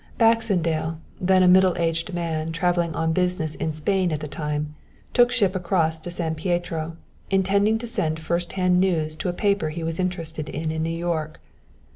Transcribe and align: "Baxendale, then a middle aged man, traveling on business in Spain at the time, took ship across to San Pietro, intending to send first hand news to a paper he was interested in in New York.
"Baxendale, 0.17 0.99
then 1.19 1.43
a 1.43 1.47
middle 1.47 1.77
aged 1.77 2.11
man, 2.11 2.51
traveling 2.51 2.95
on 2.95 3.13
business 3.13 3.53
in 3.53 3.71
Spain 3.71 4.11
at 4.11 4.19
the 4.19 4.27
time, 4.27 4.73
took 5.13 5.31
ship 5.31 5.55
across 5.55 5.99
to 5.99 6.09
San 6.09 6.33
Pietro, 6.33 6.97
intending 7.29 7.77
to 7.77 7.85
send 7.85 8.19
first 8.19 8.53
hand 8.53 8.79
news 8.79 9.15
to 9.15 9.29
a 9.29 9.33
paper 9.33 9.69
he 9.69 9.83
was 9.83 9.99
interested 9.99 10.49
in 10.49 10.71
in 10.71 10.81
New 10.81 10.89
York. 10.89 11.39